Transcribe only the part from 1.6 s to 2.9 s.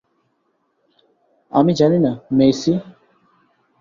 জানি না, মেইসি।